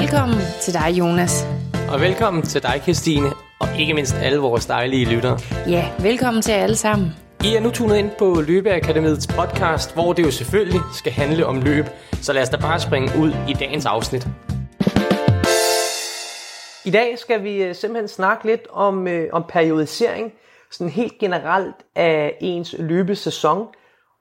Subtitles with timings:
[0.00, 1.44] Velkommen til dig, Jonas.
[1.92, 3.28] Og velkommen til dig, Christine,
[3.60, 5.38] og ikke mindst alle vores dejlige lyttere.
[5.68, 7.08] Ja, velkommen til alle sammen.
[7.44, 11.60] I er nu tunet ind på Løbeakademiets podcast, hvor det jo selvfølgelig skal handle om
[11.60, 11.84] løb.
[12.12, 14.28] Så lad os da bare springe ud i dagens afsnit.
[16.84, 20.32] I dag skal vi øh, simpelthen snakke lidt om, øh, om periodisering,
[20.70, 23.66] sådan helt generelt af ens løbesæson.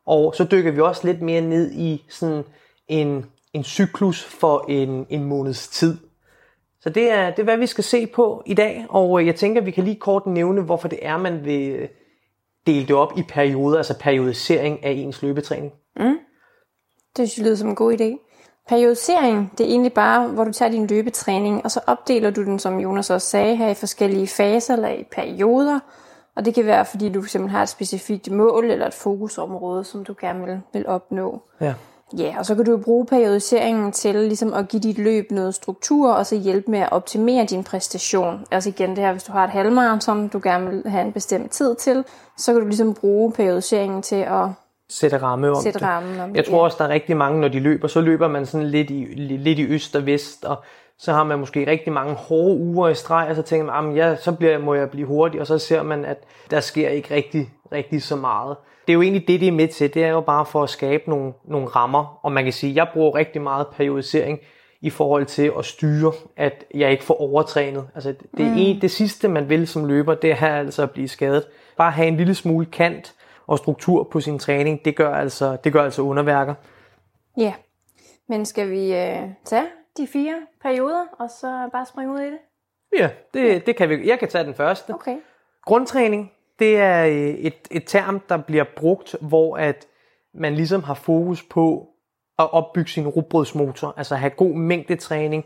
[0.08, 2.44] Og så dykker vi også lidt mere ned i sådan
[2.88, 5.98] en, en cyklus for en, en måneds tid.
[6.82, 9.36] Så det er, det er, hvad vi skal se på i dag, og øh, jeg
[9.36, 11.88] tænker, at vi kan lige kort nævne, hvorfor det er, man vil øh,
[12.68, 15.74] dele det op i perioder, altså periodisering af ens løbetræning.
[15.96, 16.18] Mm.
[17.18, 18.32] Det synes jeg lyder som en god idé.
[18.68, 22.60] Periodisering, det er egentlig bare, hvor du tager din løbetræning, og så opdeler du den,
[22.60, 25.80] som Jonas også sagde, her i forskellige faser eller i perioder.
[26.36, 30.06] Og det kan være, fordi du fx har et specifikt mål eller et fokusområde, som
[30.06, 31.42] du gerne vil, vil opnå.
[31.62, 31.74] Ja.
[32.18, 36.12] Ja, og så kan du bruge periodiseringen til ligesom at give dit løb noget struktur,
[36.14, 38.46] og så hjælpe med at optimere din præstation.
[38.52, 41.52] Altså igen det her, hvis du har et halvmarathon, du gerne vil have en bestemt
[41.52, 42.04] tid til,
[42.38, 44.48] så kan du ligesom bruge periodiseringen til at
[44.90, 45.88] sætte ramme om sætte det.
[45.88, 48.46] rammen om Jeg tror også, der er rigtig mange, når de løber, så løber man
[48.46, 50.56] sådan lidt i, lidt i øst og vest, og
[50.98, 53.96] så har man måske rigtig mange hårde uger i streg, og så tænker man, "Jamen,
[53.96, 56.18] ja, så bliver, må jeg blive hurtig, og så ser man, at
[56.52, 58.56] der sker ikke rigtig, rigtig så meget.
[58.88, 59.94] Det er jo egentlig det, det er med til.
[59.94, 62.88] Det er jo bare for at skabe nogle, nogle rammer, og man kan sige, jeg
[62.94, 64.40] bruger rigtig meget periodisering
[64.82, 67.88] i forhold til at styre, at jeg ikke får overtrænet.
[67.96, 68.58] Altså det, mm.
[68.58, 71.48] en, det sidste, man vil som løber, det er altså at blive skadet.
[71.78, 73.16] Bare have en lille smule kant
[73.48, 76.54] og struktur på sin træning, det gør altså, det gør altså underværker.
[77.38, 77.54] Ja,
[78.28, 82.40] men skal vi øh, tage de fire perioder, og så bare springe ud i det?
[83.00, 84.08] Ja, det, det kan vi.
[84.08, 84.94] Jeg kan tage den første.
[84.94, 85.18] Okay.
[85.66, 89.88] Grundtræning, det er øh, et, et term, der bliver brugt, hvor at
[90.34, 91.88] man ligesom har fokus på
[92.40, 95.46] at opbygge sin rugbrødsmotor, altså have god mængdetræning,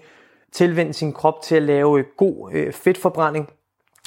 [0.52, 3.50] tilvende sin krop til at lave øh, god øh, fedtforbrænding,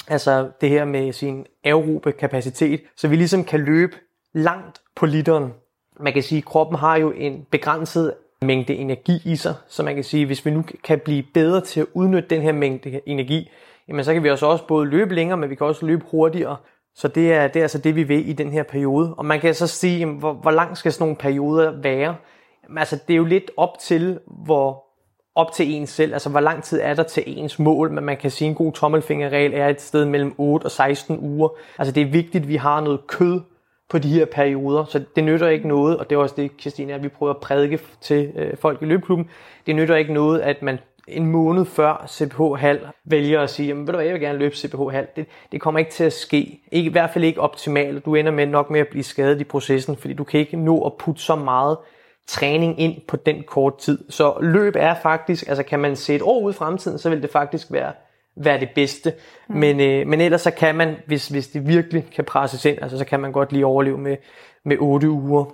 [0.07, 3.95] altså det her med sin aerobe kapacitet, så vi ligesom kan løbe
[4.33, 5.53] langt på literen.
[5.99, 9.95] Man kan sige, at kroppen har jo en begrænset mængde energi i sig, så man
[9.95, 13.01] kan sige, at hvis vi nu kan blive bedre til at udnytte den her mængde
[13.05, 13.51] energi,
[13.87, 16.57] jamen så kan vi også, også både løbe længere, men vi kan også løbe hurtigere.
[16.95, 19.13] Så det er, det er altså det, vi vil i den her periode.
[19.17, 22.15] Og man kan så sige, hvor, hvor lang skal sådan nogle perioder være?
[22.63, 24.83] Jamen, altså, det er jo lidt op til, hvor
[25.35, 28.17] op til en selv, altså hvor lang tid er der til ens mål, men man
[28.17, 31.49] kan sige, at en god tommelfingerregel er et sted mellem 8 og 16 uger.
[31.77, 33.41] Altså det er vigtigt, at vi har noget kød
[33.89, 36.93] på de her perioder, så det nytter ikke noget, og det er også det, Christine,
[36.93, 39.29] at vi prøver at prædike til øh, folk i løbeklubben,
[39.65, 43.87] det nytter ikke noget, at man en måned før CPH halv vælger at sige, jamen
[43.87, 45.07] ved du hvad, jeg vil gerne løbe CPH halv.
[45.15, 46.61] Det, det kommer ikke til at ske.
[46.71, 48.05] Ikke, I hvert fald ikke optimalt.
[48.05, 50.81] Du ender med nok med at blive skadet i processen, fordi du kan ikke nå
[50.81, 51.77] at putte så meget
[52.27, 53.99] træning ind på den kort tid.
[54.09, 57.21] Så løb er faktisk, altså kan man se et år ud i fremtiden, så vil
[57.21, 57.91] det faktisk være,
[58.35, 59.13] være det bedste.
[59.49, 59.55] Mm.
[59.55, 62.97] Men, øh, men ellers så kan man, hvis, hvis det virkelig kan presses ind, altså
[62.97, 64.17] så kan man godt lige overleve med,
[64.65, 65.45] med 8 uger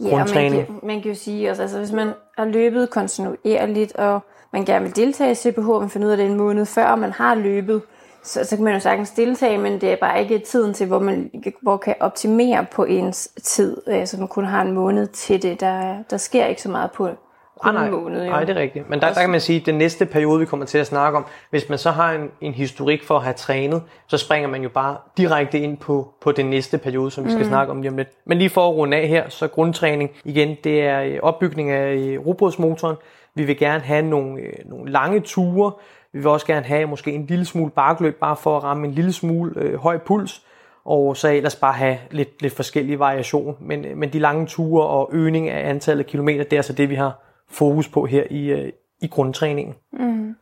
[0.00, 0.66] Ja, man grundtræning.
[0.66, 4.20] kan, man kan jo sige også, altså hvis man har løbet kontinuerligt, og
[4.56, 7.12] man gerne vil deltage i CPH, man finder ud af det en måned før, man
[7.12, 7.82] har løbet,
[8.22, 10.98] så, så kan man jo sagtens deltage, men det er bare ikke tiden til, hvor
[10.98, 11.30] man
[11.62, 15.60] hvor kan optimere på ens tid, øh, så man kun har en måned til det.
[15.60, 18.24] Der, der sker ikke så meget på, på Ah, nej, en måned.
[18.24, 18.30] Jo.
[18.30, 18.90] nej, det er rigtigt.
[18.90, 21.18] Men der, der kan man sige, at den næste periode, vi kommer til at snakke
[21.18, 24.62] om, hvis man så har en, en historik for at have trænet, så springer man
[24.62, 27.48] jo bare direkte ind på, på den næste periode, som vi skal mm.
[27.48, 28.08] snakke om lige om lidt.
[28.24, 31.94] Men lige for at runde af her, så grundtræning igen, det er øh, opbygning af
[31.94, 32.96] øh, robotsmotoren.
[33.36, 35.72] Vi vil gerne have nogle, øh, nogle lange ture.
[36.12, 38.92] Vi vil også gerne have måske en lille smule barkløb, bare for at ramme en
[38.92, 40.42] lille smule øh, høj puls
[40.86, 43.56] og så ellers bare have lidt, lidt forskellige variation.
[43.60, 46.72] Men, øh, men de lange ture og øgning af antallet af kilometer, det er altså
[46.72, 49.74] det, vi har fokus på her i, øh, i grundtræningen.
[49.92, 50.36] Mm.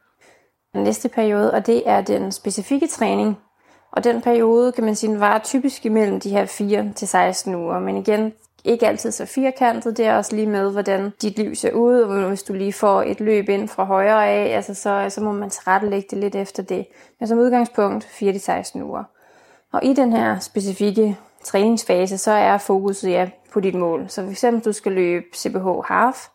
[0.74, 3.38] Den næste periode, og det er den specifikke træning.
[3.92, 7.54] Og den periode, kan man sige, den varer typisk imellem de her 4 til 16
[7.54, 7.78] uger.
[7.78, 8.32] Men igen,
[8.64, 9.96] ikke altid så firkantet.
[9.96, 12.00] Det er også lige med, hvordan dit liv ser ud.
[12.00, 15.32] Og hvis du lige får et løb ind fra højre af, altså så, så må
[15.32, 16.86] man tilrettelægge det lidt efter det.
[17.20, 19.04] Men som udgangspunkt 4-16 uger.
[19.72, 24.04] Og i den her specifikke træningsfase, så er fokuset ja, på dit mål.
[24.08, 26.28] Så hvis du skal løbe CPH Half,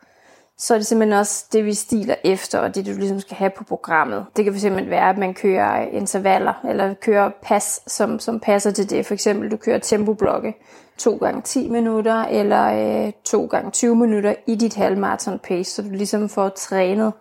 [0.62, 3.50] så er det simpelthen også det, vi stiler efter, og det, du ligesom skal have
[3.50, 4.26] på programmet.
[4.38, 8.90] Det kan fx være, at man kører intervaller, eller kører pas, som, som passer til
[8.90, 9.06] det.
[9.06, 10.56] For eksempel, du kører tempoblokke
[10.98, 15.82] 2 gange 10 minutter, eller øh, 2 gange 20 minutter i dit halvmarathon pace, så
[15.82, 17.14] du ligesom får trænet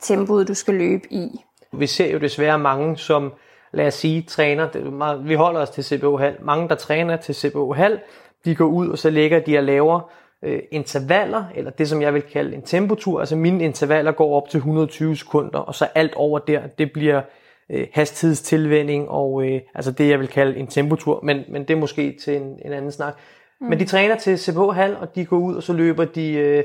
[0.00, 1.44] tempoet, du skal løbe i.
[1.72, 3.32] Vi ser jo desværre mange, som
[3.72, 7.34] lad os sige, træner, meget, vi holder os til CBO halv, mange der træner til
[7.34, 7.98] CBO halv,
[8.44, 10.10] de går ud, og så ligger de og laver
[10.42, 13.20] øh, intervaller, eller det som jeg vil kalde en tempotur.
[13.20, 17.22] Altså mine intervaller går op til 120 sekunder, og så alt over der, det bliver
[17.70, 21.78] øh, hastighedstilvænding, og øh, altså det jeg vil kalde en tempotur, men, men det er
[21.78, 23.14] måske til en, en anden snak.
[23.60, 23.66] Mm.
[23.66, 26.64] Men de træner til CPH Hal, og de går ud, og så løber de øh,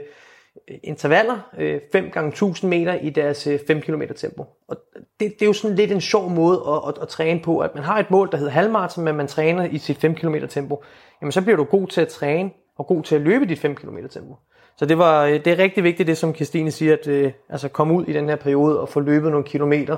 [0.83, 4.45] intervaller, øh, 5 gange 1000 meter i deres øh, 5 km tempo.
[4.68, 4.77] Og
[5.19, 7.75] det, det er jo sådan lidt en sjov måde at, at, at træne på, at
[7.75, 10.83] man har et mål, der hedder halvmarathon, men man træner i sit 5 km tempo.
[11.22, 13.75] Jamen så bliver du god til at træne, og god til at løbe dit 5
[13.75, 14.36] km tempo.
[14.77, 17.69] Så det, var, øh, det er rigtig vigtigt, det som Christine siger, at øh, altså
[17.69, 19.98] komme ud i den her periode og få løbet nogle kilometer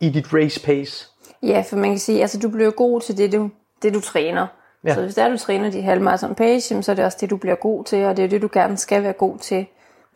[0.00, 1.06] i dit race pace.
[1.42, 3.50] Ja, for man kan sige, altså du bliver god til det, du,
[3.82, 4.46] det, du træner.
[4.84, 4.94] Ja.
[4.94, 7.54] Så hvis der du træner de halvmarathon pace, så er det også det, du bliver
[7.54, 9.66] god til, og det er det, du gerne skal være god til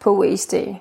[0.00, 0.74] på race day.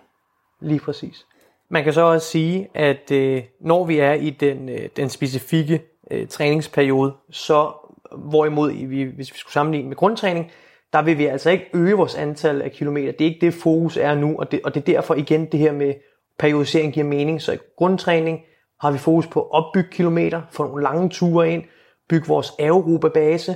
[0.59, 1.25] Lige præcis.
[1.69, 5.81] Man kan så også sige, at øh, når vi er i den, øh, den specifikke
[6.11, 7.71] øh, træningsperiode, så
[8.11, 10.51] hvorimod vi, hvis vi skulle sammenligne med grundtræning,
[10.93, 13.11] der vil vi altså ikke øge vores antal af kilometer.
[13.11, 15.59] Det er ikke det, fokus er nu, og det, og det er derfor igen det
[15.59, 15.93] her med
[16.39, 17.41] periodisering giver mening.
[17.41, 18.39] Så i grundtræning
[18.81, 21.63] har vi fokus på at opbygge kilometer, få nogle lange ture ind,
[22.09, 23.55] bygge vores aerobe base.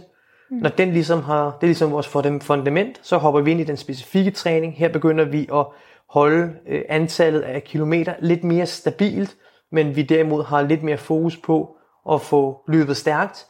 [0.51, 0.57] Mm.
[0.57, 2.07] Når den ligesom har, det er ligesom vores
[2.44, 4.74] fundament, så hopper vi ind i den specifikke træning.
[4.74, 5.66] Her begynder vi at
[6.10, 9.36] holde øh, antallet af kilometer lidt mere stabilt,
[9.72, 11.75] men vi derimod har lidt mere fokus på
[12.12, 13.48] at få løbet stærkt.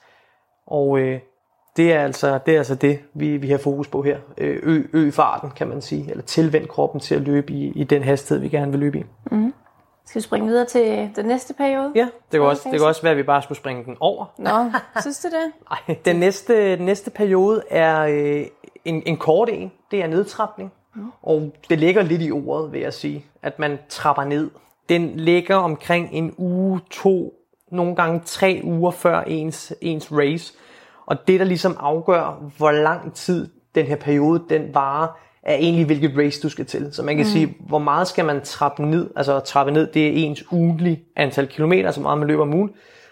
[0.68, 1.19] Og øh,
[1.77, 4.18] det er altså det, er altså det vi, vi har fokus på her.
[4.38, 7.83] Øh, ø, ø farten, kan man sige, eller tilvend kroppen til at løbe i, i
[7.83, 9.03] den hastighed, vi gerne vil løbe i.
[9.31, 9.53] Mm.
[10.06, 11.91] Skal vi springe videre til den næste periode?
[11.95, 14.25] Ja, det kan, også, det kan også være, at vi bare skulle springe den over.
[14.38, 14.71] Nå,
[15.01, 15.51] synes du det?
[15.88, 18.45] Nej, den næste, den næste periode er øh,
[18.85, 19.71] en, en kort en.
[19.91, 20.71] Det er nedtrapning.
[20.95, 21.12] Mm.
[21.21, 24.50] Og det ligger lidt i ordet, vil jeg sige, at man trapper ned.
[24.89, 27.33] Den ligger omkring en uge, to,
[27.71, 30.53] nogle gange tre uger før ens, ens race.
[31.06, 35.07] Og det, der ligesom afgør, hvor lang tid den her periode den varer,
[35.44, 36.94] er egentlig, hvilket race du skal til.
[36.94, 37.31] Så man kan mm.
[37.31, 39.09] sige, hvor meget skal man trappe ned?
[39.15, 42.69] Altså trappe ned, det er ens ugentlige antal kilometer, så meget man løber om ugen.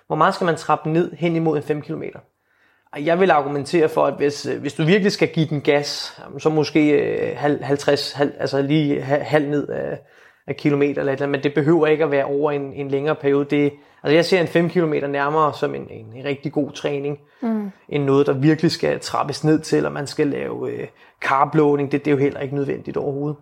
[0.08, 2.04] Hvor meget skal man trappe ned hen imod en 5 km?
[2.98, 7.36] Jeg vil argumentere for, at hvis, hvis du virkelig skal give den gas, så måske
[7.62, 10.00] 50, øh, altså lige halv ned af,
[10.48, 12.88] af kilometer eller et eller andet, men det behøver ikke at være over en, en
[12.88, 13.46] længere periode.
[13.46, 17.20] Det, altså jeg ser en 5 km nærmere som en, en, en rigtig god træning,
[17.42, 17.72] mm.
[17.90, 20.88] end noget, der virkelig skal trappes ned til, og man skal lave øh,
[21.22, 21.92] carbloading.
[21.92, 23.38] Det, det er jo heller ikke nødvendigt overhovedet.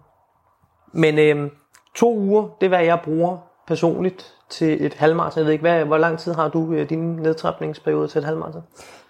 [0.93, 1.51] Men øh,
[1.95, 3.37] to uger, det er hvad jeg bruger
[3.67, 5.39] personligt til et halvmarathon.
[5.39, 8.63] Jeg ved ikke, hvad, hvor lang tid har du øh, din nedtrapningsperiode til et halvmarathon?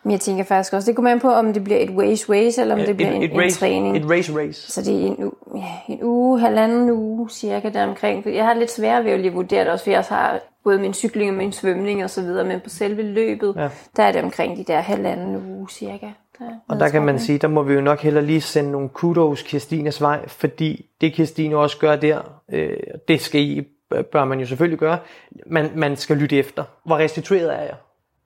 [0.09, 2.75] Jeg tænker faktisk også, det kommer an på, om det bliver et race race, eller
[2.75, 3.97] om det bliver et, en, et race, en træning.
[3.97, 4.71] Et race race.
[4.71, 8.35] Så det er en, ja, en uge, halvanden uge cirka der omkring.
[8.35, 10.80] Jeg har lidt svært ved at lige vurdere det også, for jeg også har både
[10.80, 13.69] min cykling og min svømning og så videre, men på selve løbet, ja.
[13.96, 16.08] der er det omkring de der halvanden uge cirka.
[16.40, 18.90] Der og der kan man sige, der må vi jo nok heller lige sende nogle
[18.90, 22.22] kudos Kirstines vej, fordi det Kirstine også gør der,
[22.52, 22.78] øh,
[23.08, 23.68] det skal I,
[24.12, 24.98] bør man jo selvfølgelig gøre,
[25.46, 26.64] man, man skal lytte efter.
[26.86, 27.75] Hvor restitueret er jeg?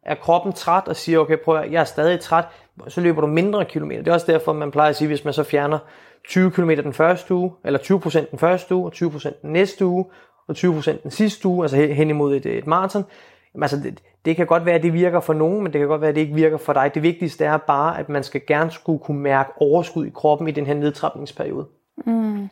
[0.04, 2.46] er kroppen træt og siger, okay, prøv at, jeg er stadig træt,
[2.88, 4.02] så løber du mindre kilometer.
[4.02, 5.80] Det er også derfor, man plejer at sige, hvis man så fjerner
[6.28, 10.06] 20 km den første uge, eller 20% den første uge, og 20% den næste uge,
[10.48, 13.06] og 20% den sidste uge, altså hen imod et, et maraton,
[13.54, 15.88] jamen altså det, det kan godt være, at det virker for nogen, men det kan
[15.88, 16.92] godt være, at det ikke virker for dig.
[16.94, 20.52] Det vigtigste er bare, at man skal gerne skulle kunne mærke overskud i kroppen i
[20.52, 21.66] den her nedtrapningsperiode.
[22.06, 22.50] Mm.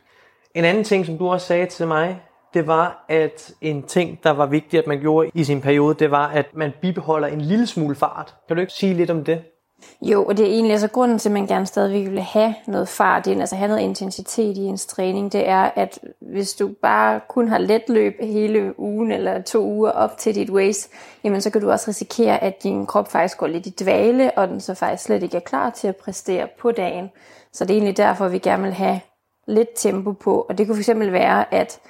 [0.54, 2.20] En anden ting, som du også sagde til mig,
[2.54, 6.10] det var, at en ting, der var vigtigt, at man gjorde i sin periode, det
[6.10, 8.34] var, at man bibeholder en lille smule fart.
[8.48, 9.42] Kan du ikke sige lidt om det?
[10.02, 12.88] Jo, og det er egentlig altså grunden til, at man gerne stadigvæk vil have noget
[12.88, 17.20] fart ind, altså have noget intensitet i ens træning, det er, at hvis du bare
[17.28, 20.88] kun har let løb hele ugen eller to uger op til dit race,
[21.24, 24.48] jamen så kan du også risikere, at din krop faktisk går lidt i dvale, og
[24.48, 27.10] den så faktisk slet ikke er klar til at præstere på dagen.
[27.52, 29.00] Så det er egentlig derfor, vi gerne vil have
[29.46, 31.80] lidt tempo på, og det kunne fx være, at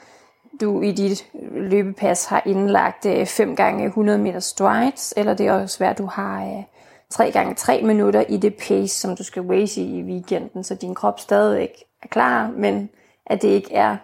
[0.61, 5.53] du i dit løbepas har indlagt øh, 5 gange 100 meter strides, eller det er
[5.53, 6.63] også svært, at du har øh,
[7.11, 10.65] 3 øh, gange 3 minutter i det pace, som du skal race i i weekenden,
[10.65, 11.69] så din krop stadig
[12.03, 12.91] er klar, men
[13.27, 13.97] at det ikke er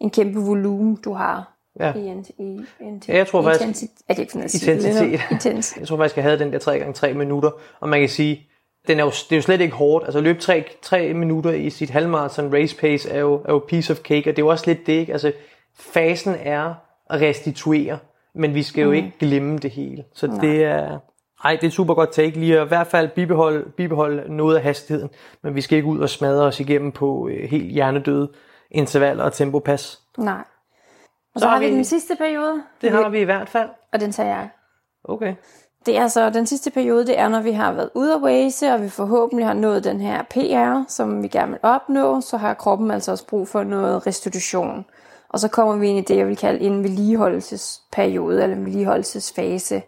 [0.00, 1.92] en kæmpe volumen, du har ja.
[1.94, 4.04] i, en, i, en, ja, jeg tror faktisk, intensitet.
[4.08, 5.20] Er det ikke intensitet.
[5.30, 5.80] intensitet.
[5.80, 8.46] jeg tror faktisk, jeg havde den der 3 gange 3 minutter, og man kan sige,
[8.88, 10.04] den er jo, det er jo slet ikke hårdt.
[10.04, 13.92] Altså løbe 3, 3 minutter i sit halvmarathon race pace er jo, er jo piece
[13.92, 15.12] of cake, og det er jo også lidt det, ikke?
[15.12, 15.32] Altså,
[15.78, 16.74] fasen er
[17.10, 17.98] at restituere,
[18.34, 18.94] men vi skal jo mm.
[18.94, 20.04] ikke glemme det hele.
[20.14, 20.40] Så Nej.
[20.40, 20.98] det er,
[21.44, 24.62] ej, det er super godt take lige at i hvert fald bibeholde, bibeholde noget af
[24.62, 25.10] hastigheden,
[25.42, 28.28] men vi skal ikke ud og smadre os igennem på øh, helt hjernedøde
[28.70, 30.00] intervaller og tempopas.
[30.18, 30.44] Nej.
[31.34, 32.62] Og så, så har vi den sidste periode.
[32.82, 33.68] Det har vi i hvert fald.
[33.92, 34.48] Og den tager jeg.
[35.04, 35.34] Okay.
[35.86, 38.72] Det er så den sidste periode, det er, når vi har været ude at race,
[38.72, 42.54] og vi forhåbentlig har nået den her PR, som vi gerne vil opnå, så har
[42.54, 44.84] kroppen altså også brug for noget restitution.
[45.28, 49.82] Og så kommer vi ind i det, jeg vil kalde en vedligeholdelsesperiode, eller en vedligeholdelsesfase.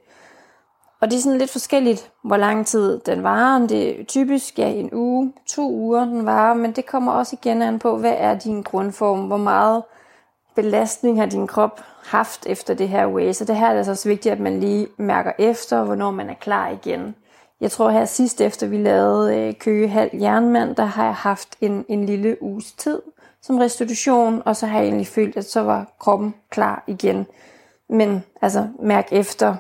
[1.03, 3.67] Og det er sådan lidt forskelligt, hvor lang tid den varer.
[3.67, 7.63] Det er typisk ja, en uge, to uger den varer, men det kommer også igen
[7.63, 9.83] an på, hvad er din grundform, hvor meget
[10.55, 13.33] belastning har din krop haft efter det her way.
[13.33, 16.31] Så det her er det altså også vigtigt, at man lige mærker efter, hvornår man
[16.31, 17.15] er klar igen.
[17.61, 21.49] Jeg tror her sidst efter vi lavede øh, Køge Halv Jernmand, der har jeg haft
[21.61, 23.03] en, en lille uges tid
[23.43, 27.27] som restitution, og så har jeg egentlig følt, at så var kroppen klar igen.
[27.89, 29.57] Men altså mærk efter,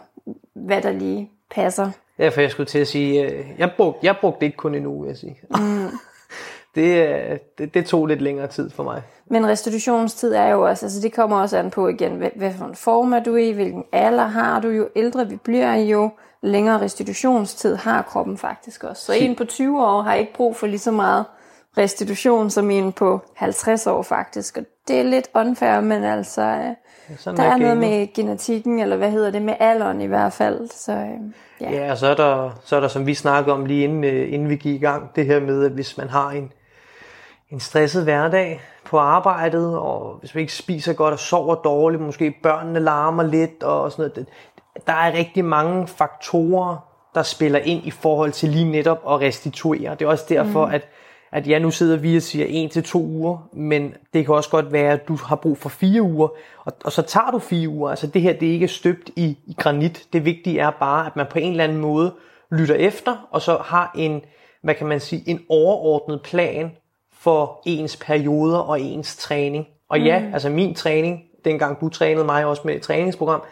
[0.55, 1.91] hvad der lige passer.
[2.19, 4.87] Ja, for jeg skulle til at sige, øh, jeg brugte, jeg brugte ikke kun en
[4.87, 5.39] uge, vil jeg sige.
[5.51, 5.89] Mm.
[6.75, 9.03] det, øh, det, det tog lidt længere tid for mig.
[9.27, 12.65] Men restitutionstid er jo også, altså det kommer også an på igen, hvad, hvad for
[12.65, 16.11] en form er du i, hvilken alder har du, jo ældre vi bliver, jo
[16.43, 19.05] længere restitutionstid har kroppen faktisk også.
[19.05, 21.25] Så en på 20 år har ikke brug for lige så meget
[21.79, 24.57] restitution som en på 50 år faktisk.
[24.57, 26.75] Og det er lidt unfair, men altså, ja,
[27.25, 30.69] der er, er noget med genetikken, eller hvad hedder det, med alderen i hvert fald.
[30.69, 31.09] Så, øh,
[31.61, 31.71] ja.
[31.71, 34.33] ja, og så er, der, så er der, som vi snakkede om lige inden, øh,
[34.33, 36.53] inden vi gik i gang, det her med, at hvis man har en,
[37.51, 42.35] en stresset hverdag på arbejdet, og hvis man ikke spiser godt og sover dårligt, måske
[42.43, 44.27] børnene larmer lidt og sådan noget,
[44.87, 46.77] der er rigtig mange faktorer,
[47.15, 49.95] der spiller ind i forhold til lige netop at restituere.
[49.95, 50.75] Det er også derfor, mm.
[50.75, 50.89] at
[51.33, 54.51] at ja, nu sidder vi og siger en til to uger, men det kan også
[54.51, 56.29] godt være, at du har brug for fire uger,
[56.65, 57.91] og, og så tager du fire uger.
[57.91, 60.07] Altså det her, det er ikke støbt i, i granit.
[60.13, 62.15] Det vigtige er bare, at man på en eller anden måde
[62.51, 64.23] lytter efter, og så har en,
[64.63, 66.71] hvad kan man sige, en overordnet plan
[67.13, 69.67] for ens perioder og ens træning.
[69.89, 70.35] Og ja, mm.
[70.35, 73.43] altså min træning, dengang du trænede mig også med et træningsprogram,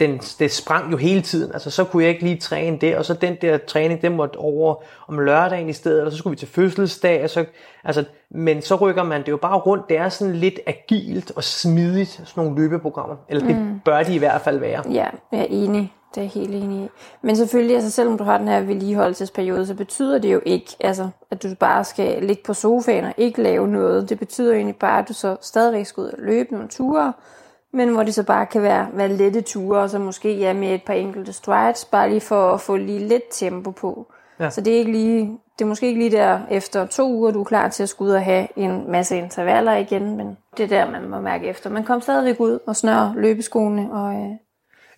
[0.00, 1.52] den, det sprang jo hele tiden.
[1.52, 4.36] Altså, så kunne jeg ikke lige træne det, og så den der træning, den måtte
[4.36, 4.74] over
[5.08, 7.44] om lørdagen i stedet, og så skulle vi til fødselsdag, og så,
[7.84, 9.88] altså, men så rykker man det jo bare rundt.
[9.88, 13.16] Det er sådan lidt agilt og smidigt, sådan nogle løbeprogrammer.
[13.28, 13.80] Eller det mm.
[13.84, 14.82] bør de i hvert fald være.
[14.90, 15.92] Ja, jeg er enig.
[16.14, 16.88] Det er jeg helt enig i.
[17.22, 21.08] Men selvfølgelig, altså selvom du har den her vedligeholdelsesperiode, så betyder det jo ikke, altså,
[21.30, 24.08] at du bare skal ligge på sofaen og ikke lave noget.
[24.08, 27.12] Det betyder egentlig bare, at du så stadigvæk skal ud og løbe nogle ture,
[27.72, 30.74] men hvor det så bare kan være, være lette ture, og så måske ja, med
[30.74, 34.12] et par enkelte strides, bare lige for at få lige lidt tempo på.
[34.40, 34.50] Ja.
[34.50, 37.40] Så det er, ikke lige, det er måske ikke lige der efter to uger, du
[37.40, 40.68] er klar til at skulle ud og have en masse intervaller igen, men det er
[40.68, 41.70] der, man må mærke efter.
[41.70, 44.30] Man kommer stadigvæk ud og snører løbeskoene og øh,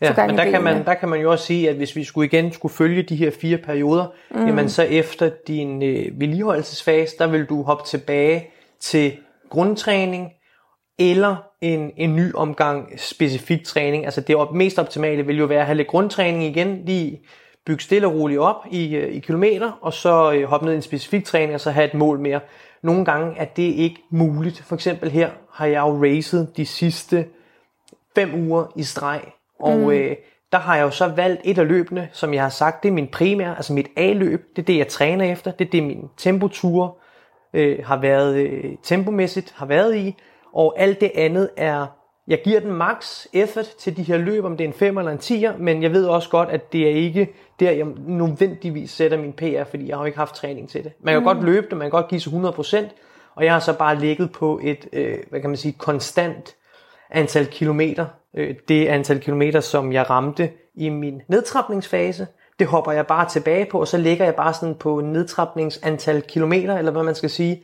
[0.03, 2.27] Ja, men der kan, man, der kan man jo også sige, at hvis vi skulle
[2.27, 4.47] igen skulle følge de her fire perioder, mm.
[4.47, 8.51] jamen så efter din øh, vedligeholdelsesfase, der vil du hoppe tilbage
[8.81, 9.17] til
[9.51, 10.31] grundtræning,
[10.99, 14.05] eller en, en ny omgang specifik træning.
[14.05, 17.21] Altså det mest optimale vil jo være at have lidt grundtræning igen, lige
[17.67, 20.77] bygge stille og roligt op i, øh, i kilometer, og så øh, hoppe ned i
[20.77, 22.41] en specifik træning, og så have et mål mere.
[22.83, 24.59] Nogle gange er det ikke muligt.
[24.59, 27.27] For eksempel her har jeg jo racet de sidste
[28.15, 29.21] fem uger i streg,
[29.59, 29.91] og mm.
[29.91, 30.17] øh,
[30.53, 32.93] der har jeg jo så valgt et af løbene, som jeg har sagt, det er
[32.93, 36.09] min primære, altså mit A-løb, det er det, jeg træner efter, det er det, min
[36.17, 36.99] tempotur
[37.55, 40.17] øh, har været øh, tempomæssigt har været i,
[40.53, 41.87] og alt det andet er,
[42.29, 45.13] jeg giver den max effort til de her løb, om det er en 5 eller
[45.13, 49.19] en 10'er, men jeg ved også godt, at det er ikke der, jeg nødvendigvis sætter
[49.19, 50.93] min PR, fordi jeg har jo ikke haft træning til det.
[51.01, 51.27] Man kan mm.
[51.27, 52.77] godt løbe det, man kan godt give sig 100%,
[53.35, 56.57] og jeg har så bare ligget på et, øh, hvad kan man sige, konstant
[57.11, 58.07] antal kilometer.
[58.37, 62.27] Øh, det antal kilometer, som jeg ramte i min nedtrapningsfase,
[62.59, 66.79] det hopper jeg bare tilbage på, og så ligger jeg bare sådan på nedtrapningsantal kilometer,
[66.79, 67.63] eller hvad man skal sige,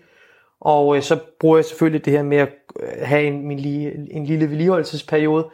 [0.61, 2.49] og øh, så bruger jeg selvfølgelig det her med at
[2.81, 5.49] øh, have en, min lige, en lille vedligeholdelsesperiode,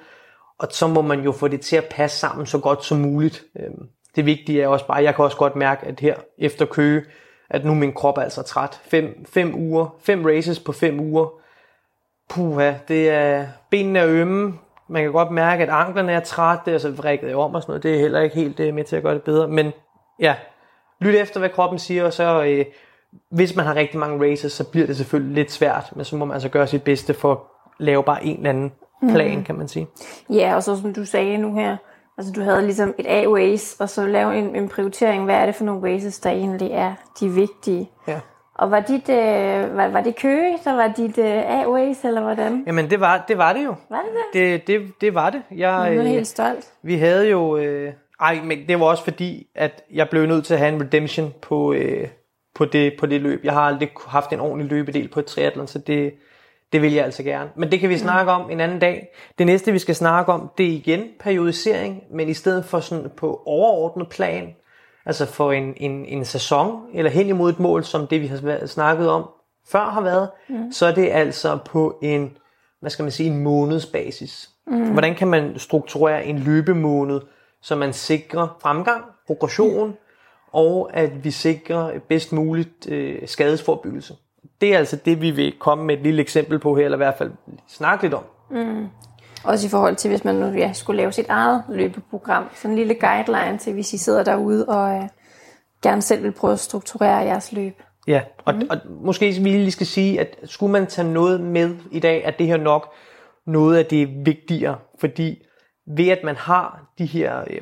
[0.59, 3.45] og så må man jo få det til at passe sammen så godt som muligt.
[3.61, 7.03] Øhm, det vigtige er også bare, jeg kan også godt mærke, at her efter Køge,
[7.51, 8.81] at nu min krop er altså træt.
[8.85, 11.29] Fem, fem uger, fem races på fem uger.
[12.31, 14.59] Puha, det er, benene er ømme,
[14.89, 17.71] man kan godt mærke, at anklerne er trætte, og så altså vrikket om og sådan
[17.71, 17.83] noget.
[17.83, 19.49] Det er heller ikke helt det med til at gøre det bedre.
[19.49, 19.73] Men
[20.21, 20.35] ja,
[21.01, 22.65] lyt efter, hvad kroppen siger, og så øh,
[23.31, 26.25] hvis man har rigtig mange races, så bliver det selvfølgelig lidt svært, men så må
[26.25, 27.39] man altså gøre sit bedste for at
[27.79, 28.73] lave bare en eller anden
[29.11, 29.45] plan, mm.
[29.45, 29.87] kan man sige.
[30.31, 31.77] Ja, og så som du sagde nu her,
[32.19, 35.55] altså du havde ligesom et A-race, og så lave en, en prioritering, hvad er det
[35.55, 37.91] for nogle races, der egentlig er de vigtige.
[38.09, 38.21] Ja.
[38.55, 42.63] Og var dit, øh, var, var det Køge, der var dit øh, A-race, eller hvordan?
[42.67, 43.75] Jamen det var det, var det jo.
[43.91, 44.67] Var det det?
[44.67, 45.43] Det, det, det var det.
[45.51, 46.73] Jeg, jeg er øh, helt stolt.
[46.83, 47.57] Vi havde jo...
[47.57, 50.83] Øh, ej, men det var også fordi, at jeg blev nødt til at have en
[50.83, 52.09] redemption på, øh,
[52.55, 53.45] på det, på det løb.
[53.45, 56.15] Jeg har aldrig haft en ordentlig løbedel på et triathlon, så det,
[56.73, 57.51] Det vil jeg altså gerne.
[57.57, 59.09] Men det kan vi snakke om en anden dag.
[59.39, 63.11] Det næste, vi skal snakke om, det er igen periodisering, men i stedet for sådan
[63.17, 64.55] på overordnet plan,
[65.07, 68.67] altså for en, en, en sæson, eller hen imod et mål, som det vi har
[68.67, 69.29] snakket om
[69.69, 70.73] før har været, mm.
[70.73, 72.37] så er det altså på en,
[72.81, 74.51] hvad skal man sige, en månedsbasis.
[74.67, 74.93] Mm.
[74.93, 77.21] Hvordan kan man strukturere en løbemåned,
[77.63, 79.95] så man sikrer fremgang, progression, mm.
[80.55, 84.15] Og at vi sikrer bedst muligt øh, skadesforbyggelse.
[84.61, 87.05] Det er altså det, vi vil komme med et lille eksempel på her, eller i
[87.05, 87.31] hvert fald
[87.69, 88.25] snakke lidt om.
[88.51, 88.87] Mm.
[89.45, 92.45] Også i forhold til, hvis man nu ja, skulle lave sit eget løbeprogram.
[92.55, 95.09] Sådan en lille guideline til, hvis I sidder derude og øh,
[95.83, 97.83] gerne selv vil prøve at strukturere jeres løb.
[98.07, 98.67] Ja, og, mm.
[98.71, 102.39] og måske vi lige skal sige, at skulle man tage noget med i dag, at
[102.39, 102.93] det her nok
[103.47, 105.43] noget af det vigtigere, fordi
[105.97, 107.61] ved at man har de her øh,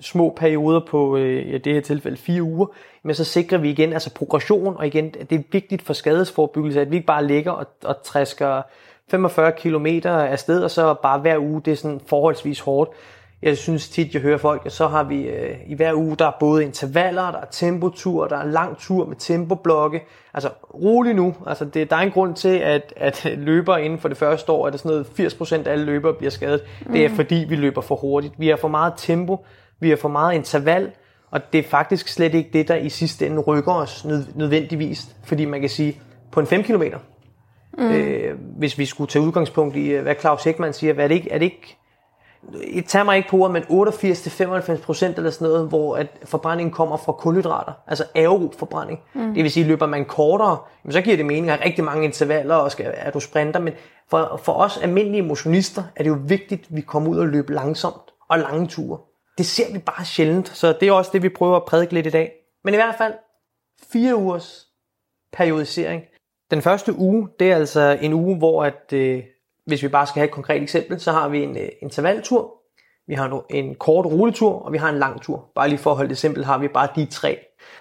[0.00, 2.66] små perioder på, øh, i det her tilfælde fire uger,
[3.02, 6.90] men så sikrer vi igen altså progression, og igen, det er vigtigt for skadesforbyggelse, at
[6.90, 8.62] vi ikke bare ligger og, og træsker
[9.10, 12.90] 45 km afsted, og så bare hver uge, det er sådan forholdsvis hårdt.
[13.42, 16.26] Jeg synes tit, jeg hører folk, at så har vi øh, i hver uge, der
[16.26, 20.02] er både intervaller, der er tempotur, der er lang tur med tempoblokke.
[20.34, 24.08] Altså rolig nu, altså det, der er en grund til, at, at løber inden for
[24.08, 26.62] det første år, at det sådan noget 80% af alle løbere bliver skadet.
[26.86, 26.92] Mm.
[26.92, 28.34] Det er fordi, vi løber for hurtigt.
[28.38, 29.44] Vi har for meget tempo,
[29.80, 30.92] vi har for meget interval,
[31.30, 34.04] og det er faktisk slet ikke det, der i sidste ende rykker os
[34.34, 35.16] nødvendigvis.
[35.24, 36.00] Fordi man kan sige,
[36.32, 36.82] på en 5 km,
[37.78, 37.92] mm.
[37.92, 41.38] øh, hvis vi skulle tage udgangspunkt i, hvad Claus Hækman siger, er det ikke, er
[41.38, 41.78] det ikke
[42.74, 46.72] jeg tager mig ikke på ordet, men 88-95 procent eller sådan noget, hvor at forbrændingen
[46.72, 49.00] kommer fra kulhydrater, altså aerob forbrænding.
[49.14, 49.34] Mm.
[49.34, 50.58] Det vil sige, løber man kortere,
[50.90, 53.74] så giver det mening at have rigtig mange intervaller, og skal, at du sprinter, men
[54.10, 57.54] for, for os almindelige motionister er det jo vigtigt, at vi kommer ud og løber
[57.54, 58.98] langsomt og lange ture.
[59.38, 62.06] Det ser vi bare sjældent, så det er også det, vi prøver at prædike lidt
[62.06, 62.32] i dag.
[62.64, 63.14] Men i hvert fald,
[63.92, 64.66] fire ugers
[65.32, 66.02] periodisering.
[66.50, 69.22] Den første uge, det er altså en uge, hvor at, øh,
[69.66, 72.56] hvis vi bare skal have et konkret eksempel, så har vi en øh, intervaltur,
[73.06, 75.50] vi har en kort ruletur, og vi har en lang tur.
[75.54, 77.38] Bare lige for at holde det simpelt, har vi bare de tre.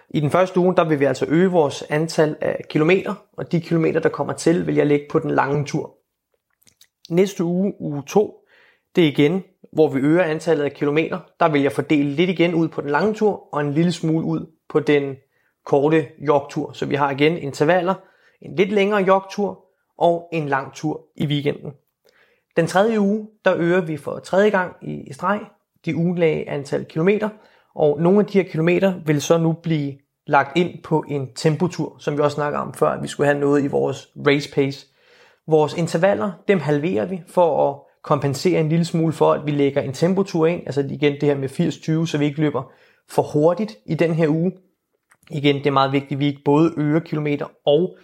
[0.09, 3.62] I den første uge, der vil vi altså øge vores antal af kilometer, og de
[3.62, 5.95] kilometer, der kommer til, vil jeg lægge på den lange tur.
[7.09, 8.45] Næste uge, uge 2,
[8.96, 11.20] det er igen, hvor vi øger antallet af kilometer.
[11.40, 14.25] Der vil jeg fordele lidt igen ud på den lange tur, og en lille smule
[14.25, 15.16] ud på den
[15.66, 16.72] korte jogtur.
[16.74, 17.94] Så vi har igen intervaller,
[18.42, 19.66] en lidt længere jogtur,
[19.98, 21.72] og en lang tur i weekenden.
[22.55, 25.40] Den tredje uge, der øger vi for tredje gang i streg
[25.86, 27.29] de ugelage antal kilometer,
[27.75, 29.94] og nogle af de her kilometer vil så nu blive
[30.27, 33.40] lagt ind på en tempotur, som vi også snakker om før, at vi skulle have
[33.40, 34.88] noget i vores race pace.
[35.48, 39.81] Vores intervaller, dem halverer vi for at kompensere en lille smule for, at vi lægger
[39.81, 42.72] en tempotur ind, altså igen det her med 80-20, så vi ikke løber
[43.09, 44.51] for hurtigt i den her uge.
[45.31, 47.98] Igen, det er meget vigtigt, at vi ikke både øger kilometer og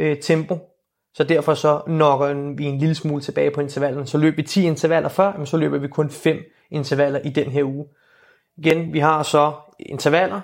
[0.00, 0.58] øh, tempo,
[1.14, 4.06] så derfor så nokker vi en lille smule tilbage på intervallerne.
[4.06, 6.38] Så løb vi 10 intervaller før, men så løber vi kun 5
[6.70, 7.86] intervaller i den her uge.
[8.58, 10.40] Igen, vi har så intervaller,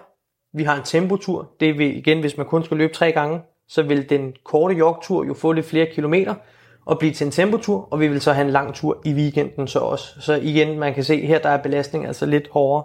[0.53, 1.51] vi har en tempotur.
[1.61, 5.25] Det vil igen, hvis man kun skal løbe tre gange, så vil den korte jogtur
[5.25, 6.35] jo få lidt flere kilometer
[6.90, 9.68] og blive til en tempotur, og vi vil så have en lang tur i weekenden
[9.68, 10.20] så også.
[10.20, 12.85] Så igen, man kan se, her der er belastning altså lidt hårdere.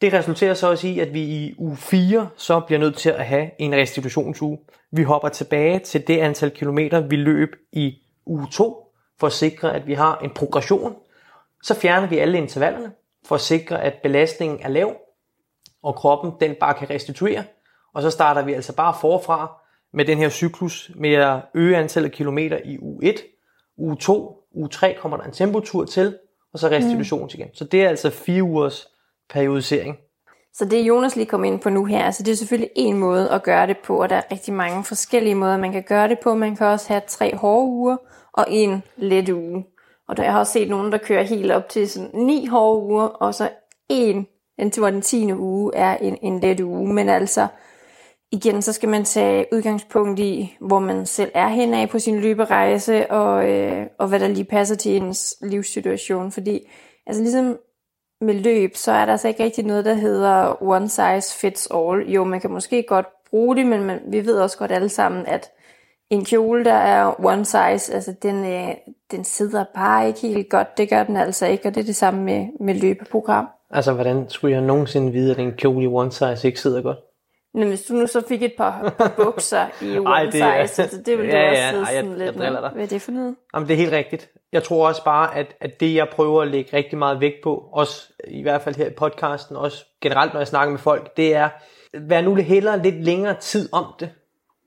[0.00, 3.26] Det resulterer så også i, at vi i uge 4 så bliver nødt til at
[3.26, 4.58] have en restitutionsuge.
[4.92, 7.94] Vi hopper tilbage til det antal kilometer, vi løb i
[8.26, 8.86] uge 2,
[9.20, 10.94] for at sikre, at vi har en progression.
[11.62, 12.92] Så fjerner vi alle intervallerne,
[13.26, 14.96] for at sikre, at belastningen er lav,
[15.82, 17.44] og kroppen den bare kan restituere.
[17.94, 19.59] Og så starter vi altså bare forfra
[19.92, 23.16] med den her cyklus med at øge antallet af kilometer i u 1,
[23.76, 26.16] u 2, u 3 kommer der en tempotur til,
[26.52, 27.28] og så restitution mm.
[27.34, 27.48] igen.
[27.54, 28.88] Så det er altså fire ugers
[29.30, 29.96] periodisering.
[30.54, 33.30] Så det Jonas lige kom ind på nu her, altså det er selvfølgelig en måde
[33.30, 36.18] at gøre det på, og der er rigtig mange forskellige måder, man kan gøre det
[36.18, 36.34] på.
[36.34, 37.96] Man kan også have tre hårde uger
[38.32, 39.64] og en let uge.
[40.08, 42.82] Og der, jeg har også set nogen, der kører helt op til sådan ni hårde
[42.82, 43.48] uger, og så
[43.88, 44.26] en,
[44.58, 46.92] indtil hvor den tiende uge er en, en let uge.
[46.92, 47.46] Men altså,
[48.32, 53.10] igen, så skal man tage udgangspunkt i, hvor man selv er henad på sin løberejse,
[53.10, 56.32] og, øh, og hvad der lige passer til ens livssituation.
[56.32, 56.68] Fordi,
[57.06, 57.58] altså ligesom
[58.20, 62.10] med løb, så er der altså ikke rigtig noget, der hedder one size fits all.
[62.12, 65.26] Jo, man kan måske godt bruge det, men man, vi ved også godt alle sammen,
[65.26, 65.50] at
[66.10, 68.68] en kjole, der er one size, altså den, øh,
[69.10, 70.78] den sidder bare ikke helt godt.
[70.78, 73.46] Det gør den altså ikke, og det er det samme med, med løbeprogram.
[73.70, 76.98] Altså, hvordan skulle jeg nogensinde vide, at en kjole i one size ikke sidder godt?
[77.54, 80.88] Men hvis du nu så fik et par, par bukser i one Ej, det, size,
[80.90, 82.70] så det ville ja, du også ja, sidde ej, sådan jeg, lidt jeg med.
[82.72, 83.36] Hvad er det for noget?
[83.54, 84.30] Jamen, det er helt rigtigt.
[84.52, 87.64] Jeg tror også bare, at, at det jeg prøver at lægge rigtig meget vægt på,
[87.72, 91.34] også i hvert fald her i podcasten, også generelt når jeg snakker med folk, det
[91.34, 91.48] er,
[92.08, 94.10] vær nu hellere lidt længere tid om det.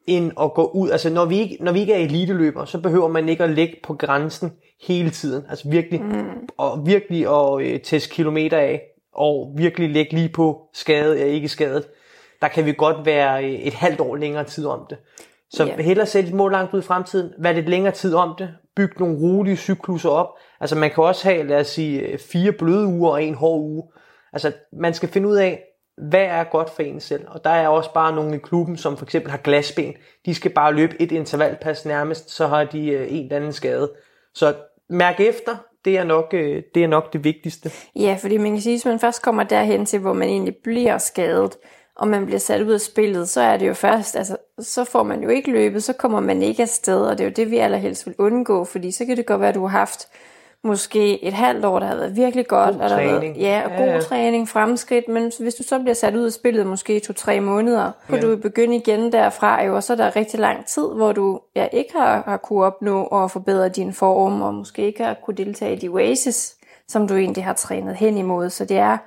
[0.08, 0.90] end at gå ud.
[0.90, 3.76] Altså når vi ikke, når vi ikke er eliteløber, så behøver man ikke at ligge
[3.84, 4.54] på grænsen
[4.88, 5.46] hele tiden.
[5.50, 6.48] Altså virkelig, mm.
[6.58, 8.82] og virkelig at øh, teste kilometer af,
[9.14, 11.86] og virkelig lægge lige på skade eller ikke skadet.
[12.44, 14.98] Der kan vi godt være øh, et halvt år længere tid om det.
[15.50, 15.80] Så yeah.
[15.80, 19.00] hellere sætte et mål langt ud i fremtiden, vær lidt længere tid om det, byg
[19.00, 20.28] nogle rolige cykluser op.
[20.60, 23.62] Altså man kan også have, lad os sige, øh, fire bløde uger og en hård
[23.62, 23.84] uge.
[24.34, 25.64] Altså man skal finde ud af,
[26.10, 27.26] hvad er godt for en selv?
[27.28, 29.94] Og der er også bare nogle i klubben, som for eksempel har glasben.
[30.26, 33.92] De skal bare løbe et intervalpas nærmest, så har de øh, en eller anden skade.
[34.34, 34.56] Så
[34.90, 36.32] mærk efter, det er, nok,
[36.76, 37.72] det er nok det vigtigste.
[37.96, 40.56] Ja, fordi man kan sige, at hvis man først kommer derhen til, hvor man egentlig
[40.64, 41.58] bliver skadet,
[41.96, 45.04] og man bliver sat ud af spillet, så er det jo først, altså, så får
[45.04, 47.58] man jo ikke løbet, så kommer man ikke afsted, og det er jo det, vi
[47.58, 50.08] allerhelst vil undgå, fordi så kan det godt være, at du har haft
[50.64, 53.62] måske et halvt år, der har været virkelig godt, God og der har været, ja,
[53.66, 54.00] og Ja, god ja.
[54.00, 58.16] træning, fremskridt, men hvis du så bliver sat ud af spillet måske to-tre måneder, så
[58.16, 58.22] Ja.
[58.22, 61.68] du begynde igen derfra, jo, og så er der rigtig lang tid, hvor du ja,
[61.72, 65.74] ikke har, har kunne opnå og forbedre din form, og måske ikke har kunne deltage
[65.76, 66.56] i de races,
[66.88, 68.98] som du egentlig har trænet hen imod, så det er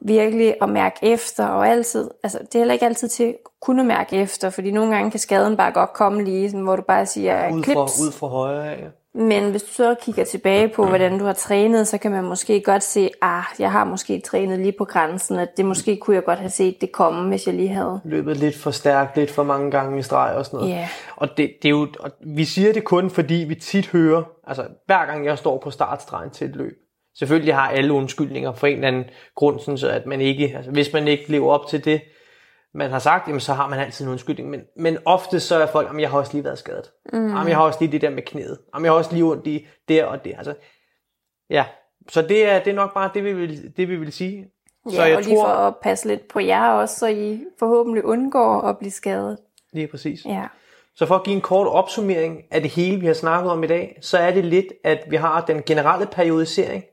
[0.00, 3.84] virkelig at mærke efter, og altid, altså det er heller ikke altid til at kunne
[3.84, 7.06] mærke efter, fordi nogle gange kan skaden bare godt komme lige, sådan, hvor du bare
[7.06, 8.86] siger Ud klips, fra, ud fra højre, ja.
[9.14, 12.60] men hvis du så kigger tilbage på, hvordan du har trænet, så kan man måske
[12.60, 16.24] godt se, ah, jeg har måske trænet lige på grænsen, at det måske kunne jeg
[16.24, 18.00] godt have set det komme, hvis jeg lige havde.
[18.04, 20.72] løbet lidt for stærkt, lidt for mange gange i streg og sådan noget.
[20.72, 20.88] Ja.
[21.16, 24.66] Og, det, det er jo, og vi siger det kun, fordi vi tit hører, altså
[24.86, 26.85] hver gang jeg står på startstregen til et løb,
[27.18, 30.70] selvfølgelig har alle undskyldninger for en eller anden grund, sådan så at man ikke, altså
[30.70, 32.00] hvis man ikke lever op til det,
[32.74, 34.50] man har sagt, jamen, så har man altid en undskyldning.
[34.50, 36.90] Men, men ofte så er folk, jamen, jeg har også lige været skadet.
[37.12, 37.28] Mm.
[37.28, 38.58] Jamen, jeg har også lige det der med knæet.
[38.74, 40.34] Jamen, jeg har også lige ondt i der og det.
[40.36, 40.54] Altså,
[41.50, 41.64] ja,
[42.08, 44.46] så det er, det er nok bare det, vi vil, det, vi vil sige.
[44.88, 47.40] Så Ja, jeg og lige tror, for at passe lidt på jer også, så I
[47.58, 49.38] forhåbentlig undgår at blive skadet.
[49.72, 50.24] lige præcis.
[50.24, 50.44] Ja.
[50.94, 53.66] Så for at give en kort opsummering af det hele, vi har snakket om i
[53.66, 56.84] dag, så er det lidt, at vi har den generelle periodisering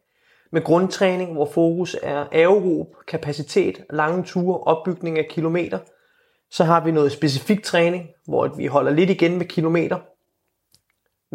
[0.54, 5.80] med grundtræning, hvor fokus er aerob, kapacitet, lange ture, opbygning af kilometer.
[6.52, 10.00] Så har vi noget specifik træning, hvor vi holder lidt igen med kilometer,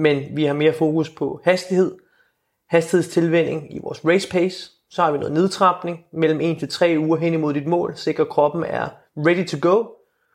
[0.01, 1.97] men vi har mere fokus på hastighed,
[2.69, 4.71] hastighedstilvænding i vores race pace.
[4.91, 8.27] Så har vi noget nedtrapning mellem 1 til 3 uger hen imod dit mål, sikre
[8.27, 9.85] kroppen er ready to go.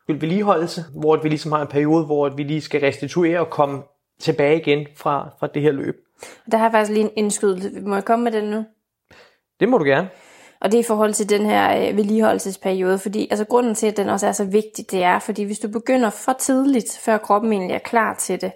[0.08, 3.84] Vil vedligeholdelse, hvor vi ligesom har en periode, hvor vi lige skal restituere og komme
[4.20, 5.96] tilbage igen fra, fra det her løb.
[6.52, 7.82] Der har jeg faktisk lige en indskydelse.
[7.82, 8.66] Må jeg komme med den nu?
[9.60, 10.10] Det må du gerne.
[10.62, 13.98] Og det er i forhold til den her øh, vedligeholdelsesperiode, fordi altså grunden til, at
[13.98, 17.54] den også er så vigtig, det er, fordi hvis du begynder for tidligt, før kroppen
[17.54, 18.52] egentlig er klar til det,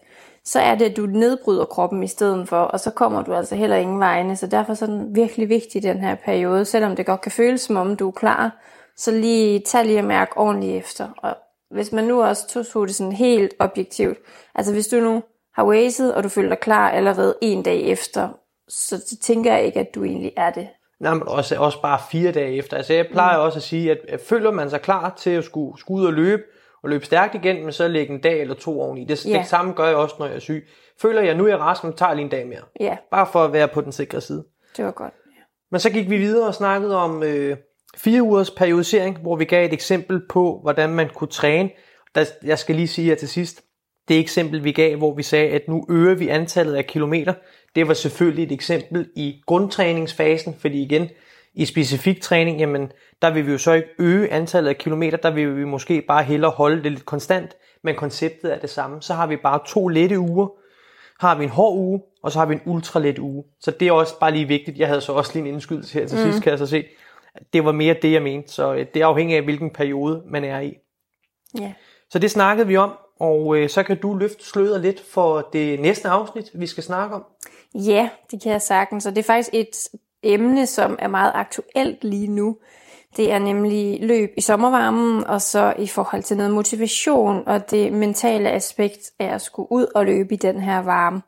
[0.45, 3.55] så er det, at du nedbryder kroppen i stedet for, og så kommer du altså
[3.55, 4.35] heller ingen vegne.
[4.35, 6.65] Så derfor er den virkelig vigtig, den her periode.
[6.65, 8.55] Selvom det godt kan føles, som om du er klar,
[8.97, 11.07] så lige tag lige og mærk ordentligt efter.
[11.17, 11.37] Og
[11.71, 14.17] hvis man nu også tog det sådan helt objektivt,
[14.55, 15.23] altså hvis du nu
[15.57, 18.29] har racet, og du føler dig klar allerede en dag efter,
[18.67, 20.67] så, så tænker jeg ikke, at du egentlig er det.
[20.99, 22.77] Nej, men også, også bare fire dage efter.
[22.77, 25.79] Altså jeg plejer også at sige, at at føler man sig klar til at skulle,
[25.79, 26.43] skulle ud og løbe,
[26.83, 29.03] og løbe stærkt igen, men så lægge en dag eller to oveni.
[29.03, 29.37] Det, Ja.
[29.37, 30.67] det samme gør jeg også, når jeg er syg.
[31.01, 32.61] Føler jeg, nu er jeg rask, men tager lige en dag mere.
[32.79, 34.43] Ja, Bare for at være på den sikre side.
[34.77, 35.13] det var godt.
[35.71, 37.57] Men så gik vi videre og snakkede om øh,
[37.97, 41.69] fire ugers periodisering, hvor vi gav et eksempel på, hvordan man kunne træne.
[42.15, 43.61] Der, jeg skal lige sige her til sidst,
[44.07, 47.33] det eksempel vi gav, hvor vi sagde, at nu øger vi antallet af kilometer,
[47.75, 51.09] det var selvfølgelig et eksempel i grundtræningsfasen, fordi igen,
[51.53, 52.91] i specifik træning, jamen,
[53.21, 56.23] der vil vi jo så ikke øge antallet af kilometer, der vil vi måske bare
[56.23, 59.01] hellere holde det lidt konstant, men konceptet er det samme.
[59.01, 60.47] Så har vi bare to lette uger,
[61.19, 63.43] har vi en hård uge, og så har vi en ultralet uge.
[63.59, 64.77] Så det er også bare lige vigtigt.
[64.77, 66.85] Jeg havde så også lige en indskydelse her til sidst, kan jeg så se.
[67.53, 68.53] Det var mere det, jeg mente.
[68.53, 70.73] Så øh, det er afhængigt af, hvilken periode man er i.
[71.59, 71.73] Ja.
[72.09, 75.79] Så det snakkede vi om, og øh, så kan du løfte sløret lidt for det
[75.79, 77.23] næste afsnit, vi skal snakke om.
[77.75, 79.05] Ja, det kan jeg sagtens.
[79.05, 79.75] Og det er faktisk et
[80.23, 82.57] emne, som er meget aktuelt lige nu.
[83.17, 87.93] Det er nemlig løb i sommervarmen, og så i forhold til noget motivation og det
[87.93, 91.21] mentale aspekt af at skulle ud og løbe i den her varme.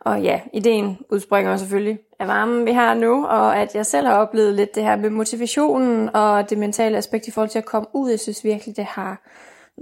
[0.00, 4.14] Og ja, ideen udspringer selvfølgelig af varmen, vi har nu, og at jeg selv har
[4.14, 7.88] oplevet lidt det her med motivationen og det mentale aspekt i forhold til at komme
[7.92, 8.10] ud.
[8.10, 9.22] Jeg synes virkelig, det har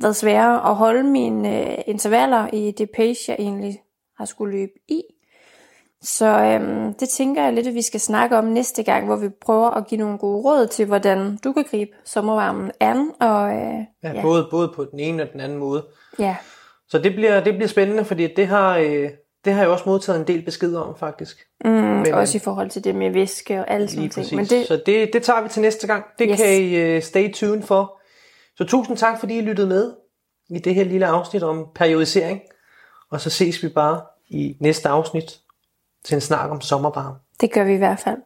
[0.01, 3.81] været sværere at holde mine øh, intervaller i det pace, jeg egentlig
[4.19, 5.03] har skulle løbe i.
[6.03, 9.29] Så øhm, det tænker jeg lidt, at vi skal snakke om næste gang, hvor vi
[9.29, 13.11] prøver at give nogle gode råd til, hvordan du kan gribe sommervarmen an.
[13.21, 15.85] Og, øh, Ja, ja, Både, både på den ene og den anden måde.
[16.19, 16.37] ja,
[16.89, 19.11] Så det bliver, det bliver spændende, fordi det har, øh,
[19.45, 21.47] det har jeg også modtaget en del beskeder om, faktisk.
[21.65, 24.15] mm, Men, også i forhold til det med væske og alle sådan ting.
[24.15, 24.33] præcis.
[24.37, 26.05] Men det, Så det, det tager vi til næste gang.
[26.19, 26.41] Det Yes.
[26.41, 28.01] kan I uh, stay tuned for.
[28.57, 29.95] Så tusind tak, fordi I lyttede med.
[30.51, 32.41] i det her lille afsnit om periodisering.
[33.11, 35.41] Og så ses vi bare i næste afsnit
[36.05, 37.17] til en snak om sommervarme.
[37.41, 38.19] Det gør vi i hvert fald.